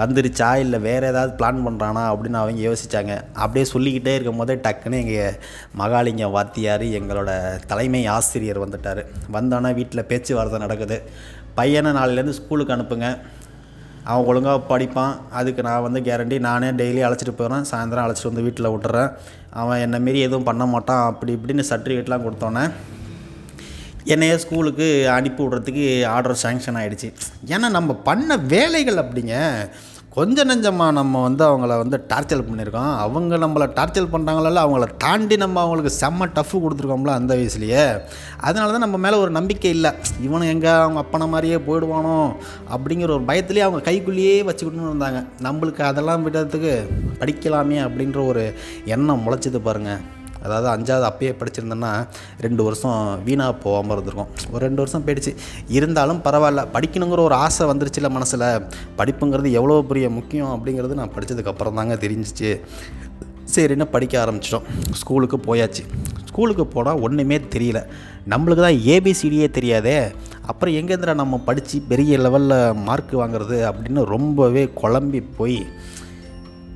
[0.00, 0.56] வந்துருச்சா?
[0.64, 5.38] இல்லை வேறு ஏதாவது பிளான் பண்ணுறானா அப்படின்னு அவங்க யோசித்தாங்க அப்படியே சொல்லிக்கிட்டே இருக்கும் போதே டக்குன்னு எங்கள்
[5.82, 7.30] மகாலிங்க வாத்தியார் எங்களோட
[7.66, 9.04] தலைமை ஆசிரியர் வந்துட்டார்.
[9.32, 10.98] வந்தோன்னே வீட்டில் பேச்சுவார்த்தை நடக்குது.
[11.54, 13.08] பையனை நாளையிலேருந்து ஸ்கூலுக்கு அனுப்புங்க.
[14.10, 15.14] அவன் ஒழுங்காக படிப்பான்.
[15.38, 19.12] அதுக்கு நான் வந்து கேரண்டி நானே டெய்லி அழைச்சிட்டு போகிறேன் சாயந்தரம் அழைச்சிட்டு வந்து வீட்டில் விட்டுறேன்.
[19.60, 21.06] அவன் என்னை மாரி எதுவும் பண்ண மாட்டான்.
[21.10, 22.64] அப்படி இப்படின்னு சர்டிஃபிகேட்லாம் கொடுத்தோன்னே
[24.14, 25.84] என்னைய ஸ்கூலுக்கு அனுப்பி விட்றதுக்கு
[26.14, 27.08] ஆர்டர் சேங்ஷன் ஆகிடுச்சு
[27.52, 29.36] ஏன்னா நம்ம பண்ண வேலைகள் அப்படிங்க
[30.16, 32.92] கொஞ்சம் நெஞ்சமாக நம்ம வந்து அவங்கள வந்து டார்ச்சர் பண்ணியிருக்கோம்.
[33.04, 37.82] அவங்க நம்மளை டார்ச்சர் பண்ணுறாங்களல்ல அவங்கள தாண்டி நம்ம அவங்களுக்கு செம்ம டஃப்பு கொடுத்துருக்கோம்ல அந்த வயசுலேயே.
[38.46, 39.92] அதனால தான் நம்ம மேலே ஒரு நம்பிக்கை இல்லை.
[40.26, 42.16] இவனும் எங்கே அவங்க அப்பனை மாதிரியே போயிடுவானோ
[42.76, 45.22] அப்படிங்கிற ஒரு பயத்துலேயே அவங்க கைக்குள்ளேயே வச்சுக்கிட்டு இருந்தாங்க.
[45.48, 46.74] நம்மளுக்கு அதெல்லாம் விடுறதுக்கு
[47.22, 48.44] படிக்கலாமே அப்படின்ற ஒரு
[48.96, 50.02] எண்ணம் முளைச்சது பாருங்கள்
[50.44, 51.92] அதாவது அஞ்சாவது அப்பயே படிச்சிருந்தேன்னா
[52.40, 54.52] ரெண்டு வருஷம் வீணாக போகாமல் இருந்திருக்கும்.
[54.52, 55.32] ஒரு ரெண்டு வருஷம் போயிடுச்சு.
[55.68, 58.46] இருந்தாலும் பரவாயில்ல படிக்கணுங்கிற ஒரு ஆசை வந்துருச்சுல மனசில்.
[58.98, 62.50] படிப்புங்கிறது எவ்வளோ பெரிய முக்கியம் அப்படிங்கிறது நான் படித்ததுக்கப்புறம் தாங்க தெரிஞ்சிச்சு.
[63.54, 64.68] சரின்னு படிக்க ஆரம்பிச்சிட்டோம்.
[65.00, 65.82] ஸ்கூலுக்கு போயாச்சு.
[66.28, 67.80] ஸ்கூலுக்கு போனால் ஒன்றுமே தெரியல.
[68.32, 69.96] நம்மளுக்கு தான் ஏபிசிடியே தெரியாதே.
[70.46, 75.58] அப்புறம் எங்கேருந்துடா நம்ம படித்து பெரிய லெவலில் மார்க் வாங்குறது அப்படின்னு ரொம்பவே குழம்பி போய்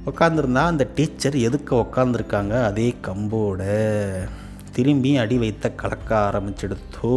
[0.08, 2.64] உட்காந்துருந்தா அந்த டீச்சர் எதுக்கு உக்காந்துருக்காங்க?
[2.64, 3.62] அதே கம்போட.
[4.76, 7.14] திரும்பி அடி வைத்த கலக்க ஆரம்பிச்சிடுத்தோ.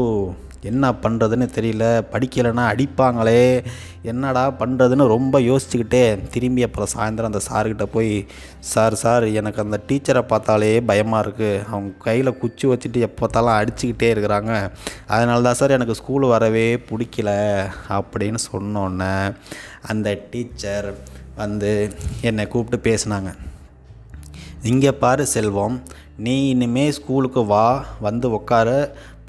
[0.69, 1.85] என்ன பண்ணுறதுன்னு தெரியல.
[2.13, 3.63] படிக்கலைன்னா அடிப்பாங்களே.
[4.11, 8.11] என்னடா பண்ணுறதுன்னு ரொம்ப யோசிச்சுக்கிட்டே திரும்பி அப்புறம் சாயந்தரம் அந்த சார்கிட்ட போய்
[8.59, 14.09] சார் சார் எனக்கு அந்த டீச்சரை பார்த்தாலே பயமாக இருக்குது அவங்க கையில் குச்சி வச்சுட்டு எப்போ பார்த்தாலும் அடிச்சுக்கிட்டே
[14.15, 14.71] இருக்கிறாங்க.
[15.07, 17.31] அதனால தான் சார் எனக்கு ஸ்கூல் வரவே பிடிக்கல.
[17.99, 19.15] அப்படின்னு சொன்னோன்னே
[19.93, 20.89] அந்த டீச்சர்
[21.39, 21.71] வந்து
[22.21, 23.31] என்னை கூப்பிட்டு பேசினாங்க.
[24.71, 25.77] இங்கே பாரு செல்வம்
[26.25, 27.65] நீ இனிமே ஸ்கூலுக்கு வா
[28.07, 28.79] வந்து உட்காரு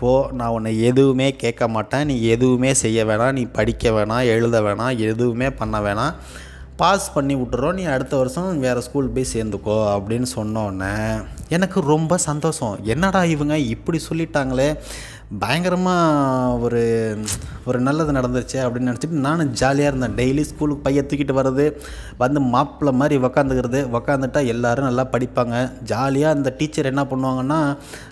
[0.00, 2.06] போ நான் உன்னை எதுவுமே கேட்க மாட்டேன்.
[2.06, 6.16] நீ எதுவுமே செய்ய வேணாம் நீ படிக்க வேணாம் எழுத வேணாம் எதுவுமே பண்ண வேணாம்.
[6.80, 10.92] பாஸ் பண்ணி விட்டுறோம் நீ அடுத்த வருஷம் வேறு ஸ்கூல் போய் சேர்ந்துக்கோ அப்படின்னு சொன்னோன்னே
[11.56, 12.76] எனக்கு ரொம்ப சந்தோஷம்.
[12.85, 14.68] என்னடா இவங்க இப்படி சொல்லிட்டாங்களே?
[15.41, 16.81] பயங்கரமாக ஒரு
[17.71, 20.15] ஒரு நல்லது நடந்துச்சு அப்படின்னு நினச்சிட்டு நானும் ஜாலியாக இருந்தேன்.
[20.19, 21.65] டெய்லி ஸ்கூலுக்கு பையன் தூக்கிட்டு வர்றது
[22.23, 23.81] வந்து மாப்பிள்ளை மாதிரி உக்காந்துக்கிறது.
[23.99, 25.57] உக்காந்துட்டா எல்லோரும் நல்லா படிப்பாங்க.
[25.91, 27.61] ஜாலியாக அந்த டீச்சர் என்ன பண்ணுவாங்கன்னா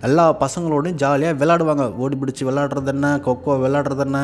[0.09, 4.21] எல்லா பசங்களோடையும் ஜாலியாக விளாடுவாங்க ஓடி பிடிச்சி விளாடுறது என்ன கொக்கோ விளாடுறது என்ன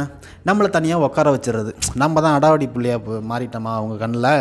[0.51, 1.73] நம்மளை தனியாக உட்கார வச்சிடுறது.
[2.05, 4.33] நம்ம தான் அடாவடி பிள்ளையாக மாறிட்டோமா அவங்க கண்ணில்.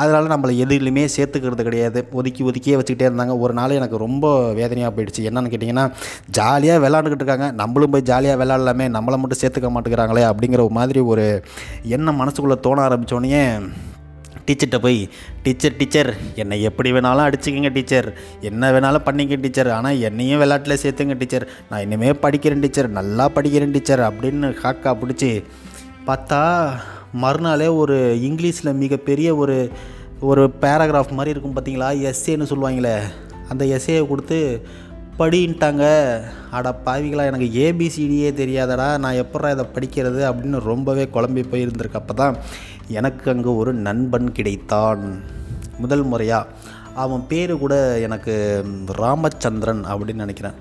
[0.00, 2.02] அதனால் நம்மளை எதுலையுமே சேர்த்துக்கிறது கிடையாது.
[2.20, 3.36] ஒதுக்கி ஒதுக்கியே வச்சுக்கிட்டே இருந்தாங்க.
[3.46, 5.28] ஒரு நாள் எனக்கு ரொம்ப வேதனையாக போயிடுச்சு.
[5.30, 5.86] என்னென்னு கேட்டிங்கன்னா
[6.40, 7.50] ஜாலியாக விளாண்டுக்கிட்டு இருக்காங்க.
[7.62, 11.26] நம்மளும் போய் ஜாலியாக விளாட்லாமே நம்மளை மட்டும் சேர்த்துக்க மாட்டேங்கிறாங்களே அப்படிங்கிற ஒரு மாதிரி ஒரு
[11.96, 13.42] எண்ணம் மனசுக்குள்ளே தோண ஆரம்பித்தோடனே
[14.46, 14.98] டீச்சர்கிட்ட போய்
[15.44, 18.08] டீச்சர் டீச்சர் என்னை எப்படி வேணாலும் அடிச்சுக்கங்க டீச்சர்
[18.42, 23.72] என்ன வேணாலும் பண்ணிக்க டீச்சர் ஆனால் என்னையும் விளையாட்டில் சேர்த்துங்க டீச்சர் நான் இனிமேல் படிக்கிறேன் டீச்சர் நல்லா படிக்கிறேன்
[23.72, 25.30] டீச்சர் அப்படின்னு காக்கா பிடிச்சி
[26.06, 26.42] பார்த்தா
[27.16, 27.96] மறுநாளே ஒரு
[28.28, 29.56] இங்கிலீஷில் மிகப்பெரிய ஒரு
[30.22, 32.96] ஒரு பேராகிராஃப் மாதிரி இருக்கும் பார்த்தீங்களா எஸ்ஏன்னு சொல்லுவாங்களே
[33.48, 34.38] அந்த எஸ்ஏயை கொடுத்து
[35.18, 35.84] படின்ட்டாங்க
[36.56, 42.00] அட பாவிகளா எனக்கு ஏபிசிடியே தெரியாதடா நான் எப்பட்றா இதை படிக்கிறது அப்படின்னு ரொம்பவே குழம்பி போயிருந்திருக்கு.
[42.00, 42.36] அப்போ தான்
[42.98, 45.04] எனக்கு அங்கே ஒரு நண்பன் கிடைத்தான்.
[45.82, 46.72] முதல் முறையாக
[47.02, 47.74] அவன் பேர் கூட
[48.06, 48.32] எனக்கு
[49.02, 50.56] ராமச்சந்திரன் அப்படின்னு நினைக்கிறேன்.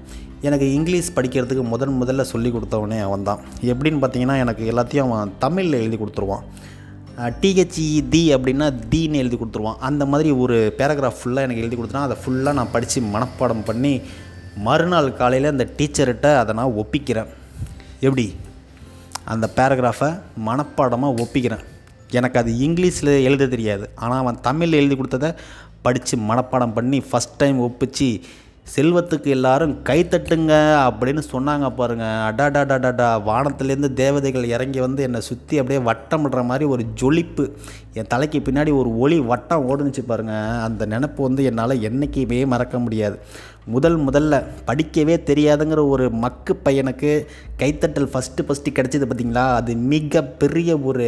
[0.47, 5.79] எனக்கு இங்கிலீஷ் படிக்கிறதுக்கு முதன் முதல்ல சொல்லி கொடுத்தவனே அவன் தான் எப்படின்னு பார்த்தீங்கன்னா எனக்கு எல்லாத்தையும் அவன் தமிழில்
[5.81, 6.45] எழுதி கொடுத்துருவான்.
[7.41, 9.81] டிஹெச்இ தி அப்படின்னா தீன்னு எழுதி கொடுத்துருவான்.
[9.89, 13.93] அந்த மாதிரி ஒரு பேராகிராஃப் ஃபுல்லாக எனக்கு எழுதி கொடுத்துனா அதை ஃபுல்லாக நான் படித்து மனப்பாடம் பண்ணி
[14.55, 17.27] மறுநாள் காலையில் அந்த டீச்சர்கிட்ட அதை நான் ஒப்பிக்கிறேன்.
[17.99, 18.35] எப்படி?
[19.25, 21.63] அந்த பேராகிராஃபை மனப்பாடமாக ஒப்பிக்கிறேன்.
[22.11, 23.89] எனக்கு அது இங்கிலீஷில் எழுத தெரியாது.
[23.95, 25.31] ஆனால் அவன் தமிழில் எழுதி கொடுத்ததை
[25.81, 28.21] படித்து மனப்பாடம் பண்ணி ஃபஸ்ட் டைம் ஒப்பிச்சு
[28.71, 30.53] செல்வத்துக்கு எல்லாரும் கைத்தட்டுங்க
[30.85, 32.05] அப்படின்னு சொன்னாங்க பாருங்க.
[32.27, 37.45] அடாடாடாடாடா வானத்துலேருந்து தேவதைகள் இறங்கி வந்து என்னை சுற்றி அப்படியே வட்டமிடுற மாதிரி ஒரு ஜொலிப்பு.
[37.97, 43.17] என் தலைக்கு பின்னாடி ஒரு ஒளி வட்டம் ஓடுனுச்சு பாருங்கள் அந்த நினப்பு வந்து என்னால் என்றைக்குமே மறக்க முடியாது.
[43.75, 47.11] முதல் முதல்ல படிக்கவே தெரியாதுங்கிற ஒரு மக்கு பையனுக்கு
[47.61, 51.07] கைத்தட்டல் ஃபஸ்ட்டு ஃபஸ்ட்டு கிடச்சிது பார்த்தீங்களா அது மிக பெரிய ஒரு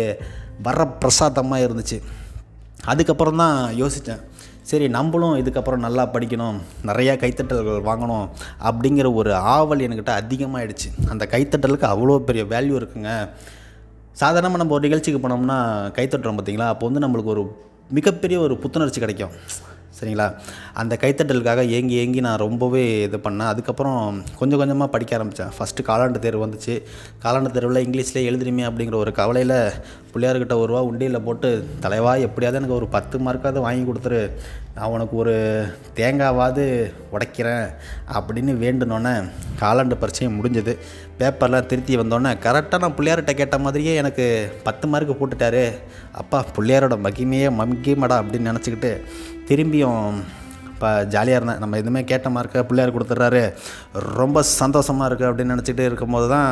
[0.68, 2.00] வரப்பிரசாதமாக இருந்துச்சு.
[2.91, 4.24] அதுக்கப்புறம் தான் யோசித்தேன்
[4.69, 6.58] சரி நம்மளும் இதுக்கப்புறம் நல்லா படிக்கணும்
[6.89, 8.25] நிறையா கைத்தட்டல்கள் வாங்கணும்
[8.69, 13.12] அப்படிங்கிற ஒரு ஆவல் என்கிட்ட அதிகமாகிடுச்சு அந்த கைத்தட்டலுக்கு அவ்வளோ பெரிய வேல்யூ இருக்குங்க.
[14.21, 15.58] சாதாரணமாக நம்ம ஒரு நிகழ்ச்சிக்கு போனோம்னா
[15.97, 16.67] கைத்தட்டுறோம் பார்த்தீங்களா?
[16.73, 17.43] அப்போ வந்து நம்மளுக்கு ஒரு
[17.97, 19.34] மிகப்பெரிய ஒரு புத்துணர்ச்சி கிடைக்கும்.
[19.97, 20.27] சரிங்களா?
[20.73, 23.51] அந்த கைத்தட்டலுக்காக ஏங்கி ஏங்கி நான் ரொம்பவே இது பண்ணேன்.
[23.51, 26.75] அதுக்கப்புறம் கொஞ்சம் கொஞ்சமாக படிக்க ஆரம்பித்தேன் ஃபஸ்ட்டு காலாண்டு தேர்வு வந்துச்சு.
[27.23, 29.58] காலாண்டு தேர்வில் இங்கிலீஷ்லேயே எழுதுறீமே அப்படிங்கிற ஒரு கவலையில்
[30.13, 34.21] பிள்ளையார்கிட்ட ஒரு ரூபா உண்டியில் போட்டு தலைவா எப்படியாவது எனக்கு ஒரு பத்து மார்க்காவது வாங்கி கொடுத்துரு.
[34.75, 35.34] நான் உனக்கு ஒரு
[35.95, 36.63] தேங்காவாவது
[37.15, 37.65] உடைக்கிறேன்
[38.17, 39.13] அப்படின்னு வேண்டுனோன்னே
[39.62, 40.73] காலாண்டு பரிச்சையும் முடிஞ்சது.
[41.19, 44.25] பேப்பர்லாம் திருத்தி வந்தோடனே கரெக்டாக நான் பிள்ளையார்கிட்ட கேட்ட மாதிரியே எனக்கு
[44.63, 45.65] பத்து மார்க்கு போட்டுட்டாரு.
[46.12, 48.91] அப்பா பிள்ளையாரோட மகிமையே மகிமடா அப்படின்னு நினச்சிக்கிட்டு
[49.49, 50.05] திரும்பியும்
[50.73, 51.60] இப்போ ஜாலியாக இருந்தேன்.
[51.63, 53.43] நம்ம எதுவுமே கேட்ட மார்க்க பிள்ளையார் கொடுத்துட்றாரு.
[54.21, 56.49] ரொம்ப சந்தோஷமாக இருக்குது அப்படின்னு நினச்சிட்டு இருக்கும்போது தான்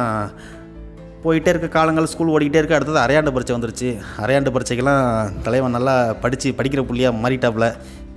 [1.24, 3.90] போயிட்டே இருக்க காலங்கள் ஸ்கூல் ஓடிக்கிட்டே இருக்க அடுத்தது அரையாண்டு பரீட்சை வந்துருச்சு.
[4.24, 5.04] அரையாண்டு பரீட்சைக்கெல்லாம்
[5.48, 7.68] தலைவன் நல்லா படித்து படிக்கிற புள்ளியாக மாறிட்டாப்புல.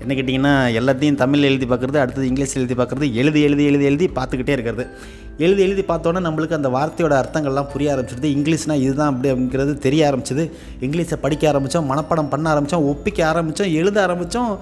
[0.07, 4.49] என்ன கேட்டிங்கன்னா எல்லாத்தையும் தமிழ் எழுதி பார்க்குறது அடுத்தது இங்கிலீஷ் எழுதி பார்க்குறது எழுதி எழுதி எழுதி எழுதி பார்த்துக்கிட்டே
[4.49, 4.87] இருக்கிறது.
[5.39, 8.29] எழுதி எழுதி பார்த்தோன்னே நம்மளுக்கு அந்த வார்த்தையோட அர்த்தங்கள்லாம் புரிய ஆரம்பிச்சிடுது.
[8.37, 10.51] இங்கிலீஷ்னால் இதுதான் அப்படி அப்படிங்கிறது தெரிய ஆரம்பிச்சது.
[10.81, 14.57] இங்கிலீஷை படிக்க ஆரம்பித்தோம் மனப்பாடம் பண்ண ஆரம்பித்தோம் ஒப்பிக்க ஆரம்பித்தோம் எழுத ஆரம்பித்தோம்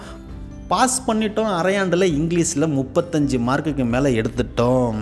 [0.69, 4.97] பாஸ் பண்ணிட்டோம் அரையாண்டில் இங்கிலீஷில் முப்பத்தஞ்சு மார்க்குக்கு மேலே எடுத்துட்டோம்.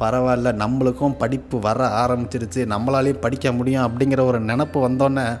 [0.00, 2.62] பரவாயில்ல நம்மளுக்கும் படிப்பு வர ஆரம்பிச்சிருச்சு.
[2.74, 5.38] நம்மளாலேயும் படிக்க முடியும் அப்படிங்கிற ஒரு நினப்பு வந்தோன்னே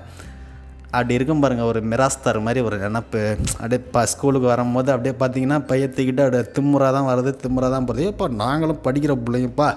[0.96, 3.22] அப்படி இருக்கும் பாருங்கள் ஒரு மிராஸ்தார் மாதிரி ஒரு நினப்பு.
[3.60, 8.28] அப்படியே இப்போ ஸ்கூலுக்கு வரும்போது அப்படியே பார்த்தீங்கன்னா பையத்துக்கிட்ட அப்படியே திம்முறாக தான் வருது திம்முறாக தான் போகிறது இப்போ
[8.42, 9.68] நாங்களும் படிக்கிற பிள்ளைங்கப்பா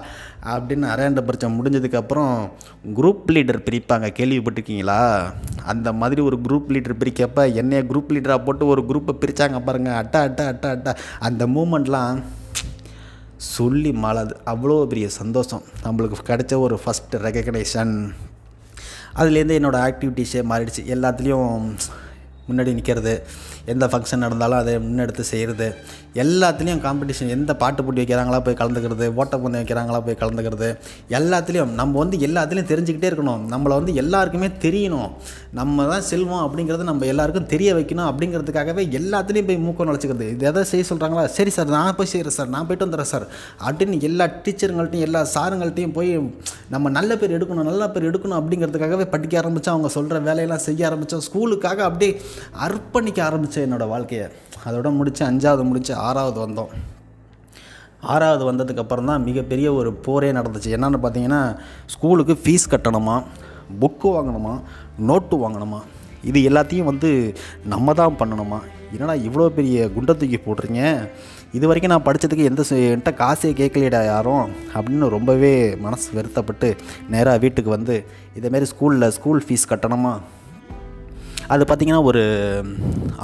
[0.54, 2.32] அப்படின்னு அரையாண்ட பரிச்சம் முடிஞ்சதுக்கப்புறம்
[2.98, 4.08] குரூப் லீடர் பிரிப்பாங்க.
[4.18, 5.00] கேள்விப்பட்டிருக்கீங்களா?
[5.72, 10.22] அந்த மாதிரி ஒரு குரூப் லீடர் பிரிக்கப்ப என்னைய குரூப் லீடராக போட்டு ஒரு குரூப்பை பிரித்தாங்க பாருங்கள் அட்டா
[10.28, 10.94] அட்டா அட்டா அட்டா.
[11.28, 12.22] அந்த மூமெண்ட்லாம்
[13.54, 15.62] சொல்லி மாளாது அவ்வளோ பெரிய சந்தோஷம்.
[15.84, 17.94] நம்மளுக்கு கிடைச்ச ஒரு ஃபஸ்ட் ரெக்கக்னேஷன்
[19.18, 20.84] அதுலேருந்து என்னோடய ஆக்டிவிட்டீஸே மாறிடுச்சு.
[20.96, 21.64] எல்லாத்துலேயும்
[22.50, 23.12] முன்னாடி நிற்கிறது
[23.72, 25.66] எந்த ஃபங்க்ஷன் நடந்தாலும் அதை முன்னெடுத்து செய்கிறது
[26.22, 30.68] எல்லாத்துலேயும் காம்படிஷன் எந்த பாட்டு போட்டி வைக்கிறாங்களா போய் கலந்துக்கிறது ஓட்டப்பந்தயம் வைக்கிறாங்களா போய் கலந்துக்கிறது
[31.18, 33.42] எல்லாத்துலேயும் நம்ம வந்து எல்லாத்துலேயும் தெரிஞ்சுக்கிட்டே இருக்கணும்.
[33.52, 35.10] நம்மளை வந்து எல்லாருக்குமே தெரியணும்.
[35.58, 40.28] நம்ம தான் செல்வம் அப்படிங்கிறது நம்ம எல்லாருக்கும் தெரிய வைக்கணும் அப்படிங்கிறதுக்காகவே எல்லாத்துலேயும் போய் மூக்கம் நுழைச்சிக்கிறது.
[40.36, 43.26] இது எதை செய்ய சொல்கிறாங்களா சரி சார் நான் போய் செய்கிறேன் சார் நான் போயிட்டு வந்துடுறேன் சார்
[43.68, 46.12] அப்படின்னு எல்லா டீச்சருங்கள்ட்டையும் எல்லா சாருங்கள்ட்டையும் போய்
[46.72, 51.24] நம்ம நல்ல பேர் எடுக்கணும் நல்ல பேர் எடுக்கணும் அப்படிங்கிறதுக்காகவே படிக்க ஆரம்பித்தோம் அவங்க சொல்கிற வேலையெல்லாம் செய்ய ஆரம்பித்தோம்
[51.26, 52.10] ஸ்கூலுக்காக அப்படியே
[52.66, 54.26] அர்ப்பணிக்க ஆரம்பித்தேன் என்னோடய வாழ்க்கையை.
[54.66, 56.72] அதோட முடித்து அஞ்சாவது முடித்து ஆறாவது வந்தோம்.
[58.12, 60.74] ஆறாவது வந்ததுக்கப்புறம் தான் மிகப்பெரிய ஒரு போரே நடந்துச்சு.
[60.76, 61.42] என்னென்னு பார்த்தீங்கன்னா
[61.94, 63.16] ஸ்கூலுக்கு ஃபீஸ் கட்டணுமா
[63.80, 64.54] புக்கு வாங்கணுமா
[65.10, 65.80] நோட்டு வாங்கணுமா
[66.30, 67.10] இது எல்லாத்தையும் வந்து
[67.72, 68.60] நம்ம தான் பண்ணணுமா?
[68.92, 70.82] என்னடா இவ்வளோ பெரிய குண்டை தூக்கி போடுறீங்க
[71.52, 76.68] இது வரைக்கும் நான் படித்ததுக்கு எந்த என்கிட்ட காசே கேட்கலையடா யாரும் அப்படின்னு ரொம்பவே மனசு வருத்தப்பட்டு
[77.10, 78.04] நேராக வீட்டுக்கு வந்து
[78.40, 80.12] இதேமாரி ஸ்கூலில் ஸ்கூல் ஃபீஸ் கட்டணுமா?
[81.46, 82.22] அது பார்த்திங்கன்னா ஒரு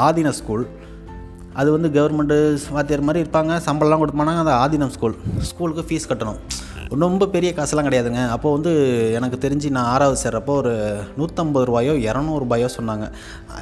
[0.07, 0.67] ஆதீன ஸ்கூல்
[1.53, 2.39] அது வந்து கவர்மெண்ட்டு
[2.71, 5.15] வாத்தியார் மாதிரி இருப்பாங்க சம்பளம்லாம் கொடுப்பானாங்க அது ஆதீனம் ஸ்கூல்
[5.51, 6.41] ஸ்கூலுக்கு ஃபீஸ் கட்டணும்.
[6.91, 8.29] ரொம்ப பெரிய காசுலாம் கிடையாதுங்க.
[8.29, 8.73] அப்போ வந்து
[9.15, 10.73] எனக்கு தெரிஞ்சு நான் ஆறாவது சேர்றப்போ ஒரு
[11.19, 13.11] நூற்றம்பது ரூபாயோ இரநூறுபாயோ சொன்னாங்க.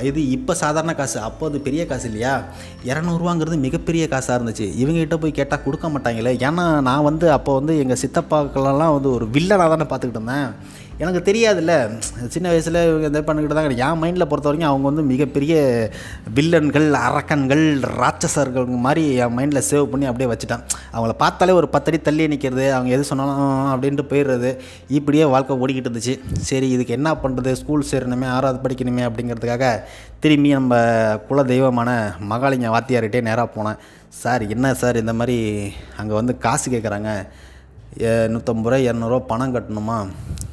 [0.02, 1.18] இது இப்போ சாதாரண காசு.
[1.18, 2.44] அப்போ அது பெரிய காசு இல்லையா?
[2.84, 4.66] இரநூறுவாங்கிறது மிகப்பெரிய காசாக இருந்துச்சு.
[4.82, 6.34] இவங்ககிட்ட போய் கேட்டால் கொடுக்க மாட்டாங்களே.
[6.48, 10.48] ஏன்னா நான் வந்து அப்போ வந்து எங்கள் சித்தப்பாக்களெல்லாம் வந்து ஒரு வில்லனாக தானே பார்த்துக்கிட்டு இருந்தேன்.
[11.02, 11.72] எனக்கு தெரியாதுல்ல.
[12.34, 15.54] சின்ன வயசில் இவங்க இதை பண்ணிக்கிட்டு தான் என் மைண்டில் பொறுத்த வரைக்கும் அவங்க வந்து மிகப்பெரிய
[16.36, 17.64] வில்லன்கள் அரக்கன்கள்
[18.00, 20.64] ராட்சசர்கள் மாதிரி என் மைண்டில் சேவ் பண்ணி அப்படியே வச்சுட்டான்.
[20.94, 24.52] அவங்கள பார்த்தாலே ஒரு பத்தடி தள்ளி நிற்கிறது அவங்க எது சொன்னாலும் அப்படின்ட்டு போயிடுறது.
[24.98, 26.16] இப்படியே வாழ்க்கை ஓடிக்கிட்டு இருந்துச்சு.
[26.50, 29.66] சரி இதுக்கு என்ன பண்ணுறது ஸ்கூல் சேரணுமே ஆறாவது படிக்கணுமே அப்படிங்கிறதுக்காக
[30.24, 30.74] திரும்பி நம்ம
[31.28, 31.90] குல தெய்வமான
[32.32, 33.80] மகாலிங்க வாத்தியார்கிட்டே நேராக போனேன்.
[34.22, 35.38] சார் என்ன சார் இந்த மாதிரி
[36.00, 37.10] அங்கே வந்து காசு கேட்குறாங்க
[38.02, 40.06] நூற்றம்பது ரூபா இரநூறுவா பணம் கட்டணுமா?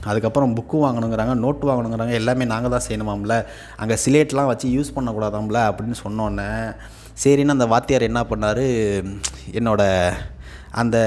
[0.05, 3.45] அதுக்கப்புறம் புக்கு வாங்கணுங்கிறாங்க நோட்டு வாங்கணுங்கிறாங்க எல்லாமே நாங்கள் தான் செய்யணுமாம்ல?
[3.77, 5.59] அங்கே சிலேட்லாம் வச்சு யூஸ் பண்ணக்கூடாதாம்ல?
[5.69, 6.75] அப்படின்னு சொன்னோன்னே
[7.23, 8.65] சரின்னு அந்த வாத்தியார் என்ன பண்ணார்?
[9.51, 10.13] என்னோட
[10.71, 10.97] அந்த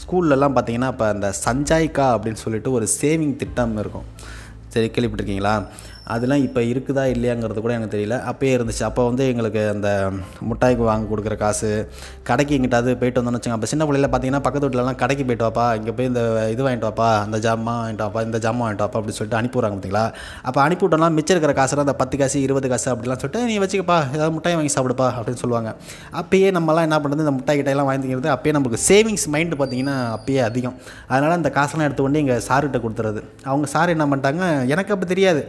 [0.00, 4.04] ஸ்கூல்லலாம் பார்த்தீங்கன்னா இப்போ அந்த சஞ்சாய்க்கா அப்படின்னு சொல்லிட்டு ஒரு சேவிங் திட்டம் இருக்கும்.
[4.68, 5.66] சரி கேள்விப்பட்டிருக்கீங்களா?
[6.14, 8.16] அதெல்லாம் இப்போ இருக்குதா இல்லையாங்கிறது கூட எனக்கு தெரியல.
[8.30, 8.84] அப்பயே இருந்துச்சு.
[8.88, 9.88] அப்போ வந்து எங்களுக்கு அந்த
[10.50, 11.70] முட்டாய்க்கு வாங்க கொடுக்குற காசு
[12.28, 15.94] கடைக்கு எங்கிட்டாவது போயிட்டு வந்தோம்னு வச்சுங்க அப்போ சின்ன பிள்ளையில பார்த்தீங்கன்னா பக்கத்து வீட்டிலலாம் கடைக்கு போயிட்டு வாப்பா இங்கே
[15.98, 16.22] போய் இந்த
[16.54, 20.04] இது வாங்கிட்டு வாப்பா அந்த ஜாமான் வாங்கிட்டு வாப்பா இந்த ஜாமான் வாங்கிட்டு வாப்பா அப்படின்னு சொல்லிட்டு அனுப்பிடுறாங்க பார்த்தீங்களா
[20.48, 24.34] அப்போ அனுப்பிவிட்டோம்னா மிச்சம் இருக்கிற காசுலாம் அந்த பத்து காசு இருபது காசு அப்படிலாம் சொல்லிட்டு நீ வச்சுக்கப்பா ஏதாவது
[24.36, 25.70] முட்டாய் வாங்கி சாப்பிடுப்பா அப்படின்னு சொல்லுவாங்க.
[26.22, 30.76] அப்பயே நம்மலாம் என்ன பண்ணுறது இந்த முட்டாய் கிட்டையெல்லாம் வாங்கிக்கிறது அப்பயே நமக்கு சேவிங்ஸ் மைண்டு பார்த்தீங்கன்னா அப்பயே அதிகம்.
[31.12, 33.22] அதனால் அந்த காசெல்லாம் எடுத்து கொண்டு எங்கள் சார்கிட்ட கொடுத்துறது.
[33.50, 34.44] அவங்க சார் என்ன பண்ணிட்டாங்க
[34.74, 35.42] எனக்கு அப்போ தெரியாது.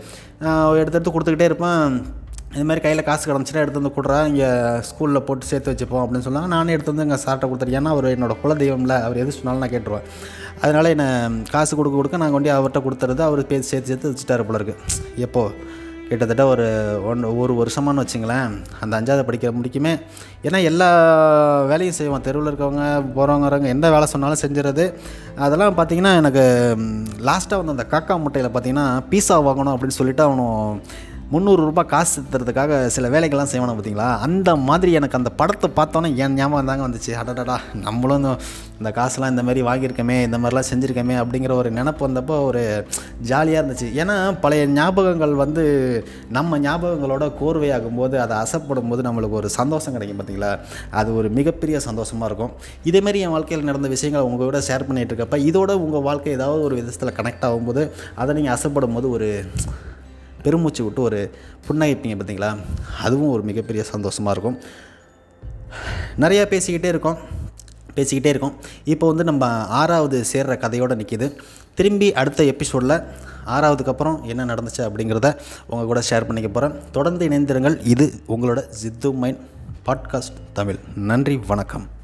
[0.46, 1.96] நான் எடுத்து எடுத்து கொடுத்துக்கிட்டே இருப்பேன்.
[2.56, 4.48] இது மாதிரி கையில் காசு கிடந்துச்சுன்னா எடுத்து வந்து கொடுறா இங்கே
[4.90, 6.50] ஸ்கூலில் போட்டு சேர்த்து வச்சுப்போம் அப்படின்னு சொன்னாங்க.
[6.54, 10.08] நானே எடுத்து வந்து எங்கள் சார்கிட்ட கொடுத்துருக்கேன் ஏன்னா அவர் என்னோட குலதெய்வம்ல அவர் எது சொன்னாலும் நான் கேட்டுருவேன்.
[10.64, 11.08] அதனால் என்னை
[11.56, 15.54] காசு கொடுக்க கொடுக்க நான் கொண்டு அவர்கிட்ட கொடுத்துறது அவர் பேசி சேர்த்து சேர்த்து வச்சுட்டாரு போல இருக்குது எப்போது
[16.10, 16.68] கிட்டத்தட்ட ஒரு
[17.06, 18.64] ஒன் ஒரு வருஷமானு வச்சுங்களேன்.
[18.80, 19.98] அந்த அஞ்சாவது படிக்கிற முடிக்குமே.
[20.44, 20.90] ஏன்னா எல்லா
[21.64, 22.22] வேலையும் செய்வோம்.
[22.22, 22.84] தெருவில் இருக்கவங்க
[23.16, 24.94] போகிறவங்க வரவங்க எந்த வேலை சொன்னாலும் செஞ்சுறது.
[25.36, 26.78] அதெல்லாம் பார்த்தீங்கன்னா எனக்கு
[27.20, 30.82] லாஸ்ட்டாக வந்து அந்த காக்கா முட்டையில் பார்த்தீங்கன்னா பீஸா வாங்கணும் அப்படின்னு சொல்லிவிட்டு அவனும்
[31.34, 34.18] முந்நூறுரூபா காசு தரதுக்காக சில வேலைகள்லாம் செய்வானு பார்த்தீங்களா?
[34.18, 37.10] அந்த மாதிரி எனக்கு அந்த படத்தை பார்த்தோன்னே என் ஞாபகம் தாங்க வந்துச்சு.
[37.10, 38.38] அடடடா நம்மளும்
[38.80, 42.88] இந்த- காசுலாம் இந்த மாதிரி வாங்கியிருக்கோமே இந்த மாதிரிலாம் செஞ்சுருக்கோமே அப்படிங்கிற ஒரு நினப்பு வந்தப்போ ஒரு
[43.22, 43.84] ஜாலியாக இருந்துச்சு.
[43.84, 45.66] ஏன்னா பழைய ஞாபகங்கள் வந்து
[46.30, 50.60] நம்ம ஞாபகங்களோட கோர்வையாகும் போது அதை அசைப்படும் போது நம்மளுக்கு ஒரு சந்தோஷம் கிடைக்கும் பார்த்தீங்களா?
[50.90, 52.52] அது ஒரு மிகப்பெரிய சந்தோஷமாக இருக்கும்.
[52.84, 56.76] இதேமாரி என் வாழ்க்கையில் நடந்த விஷயங்களை உங்கள் கூட ஷேர் பண்ணிகிட்டு இருக்கப்ப இதோட உங்கள் வாழ்க்கை ஏதாவது ஒரு
[56.76, 59.46] விதத்தில் கனெக்ட் ஆகும்போது அதை நீங்கள் அசைப்படும் போது ஒரு
[60.44, 61.32] பெருமூச்சு விட்டு ஒரு
[61.68, 62.58] புன்னகைப்பீங்க பார்த்தீங்களா?
[63.02, 64.60] அதுவும் ஒரு மிகப்பெரிய சந்தோஷமாக இருக்கும்.
[66.20, 67.18] நிறையா பேசிக்கிட்டே இருக்கோம்.
[67.96, 68.54] பேசிக்கிட்டே இருக்கோம்.
[68.84, 71.36] இப்போ வந்து நம்ம ஆறாவது சேர்கிற கதையோடு நிற்கிது
[71.76, 73.02] திரும்பி அடுத்த எபிசோடில்
[73.46, 77.88] ஆறாவதுக்கு அப்புறம் என்ன நடந்துச்சு அப்படிங்கிறத உங்கள் கூட ஷேர் பண்ணிக்க போகிறேன் தொடர்ந்து இணைந்திருங்கள்.
[77.88, 79.40] இது உங்களோட ஜித்து மைண்ட்
[79.86, 80.78] பாட்காஸ்ட் தமிழ்.
[80.96, 81.98] நன்றி வணக்கம்.